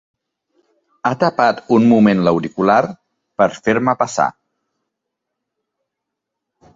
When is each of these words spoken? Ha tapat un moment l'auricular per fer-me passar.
Ha 1.09 1.09
tapat 1.23 1.59
un 1.75 1.83
moment 1.91 2.23
l'auricular 2.27 2.77
per 3.41 3.49
fer-me 3.57 3.95
passar. 3.99 4.27